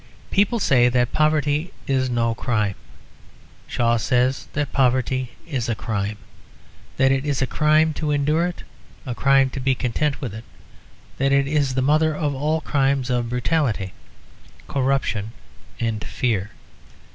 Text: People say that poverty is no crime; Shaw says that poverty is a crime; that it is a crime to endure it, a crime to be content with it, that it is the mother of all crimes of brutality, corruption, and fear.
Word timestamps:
People 0.31 0.57
say 0.59 0.89
that 0.89 1.11
poverty 1.11 1.71
is 1.85 2.09
no 2.09 2.33
crime; 2.33 2.73
Shaw 3.67 3.97
says 3.97 4.47
that 4.53 4.71
poverty 4.73 5.29
is 5.45 5.69
a 5.69 5.75
crime; 5.75 6.17
that 6.97 7.11
it 7.11 7.23
is 7.23 7.39
a 7.39 7.45
crime 7.45 7.93
to 8.01 8.09
endure 8.09 8.47
it, 8.47 8.63
a 9.05 9.13
crime 9.13 9.51
to 9.51 9.59
be 9.59 9.75
content 9.75 10.19
with 10.19 10.33
it, 10.33 10.43
that 11.19 11.31
it 11.31 11.47
is 11.47 11.75
the 11.75 11.83
mother 11.83 12.15
of 12.15 12.33
all 12.33 12.61
crimes 12.61 13.11
of 13.11 13.29
brutality, 13.29 13.93
corruption, 14.67 15.33
and 15.79 16.03
fear. 16.03 16.49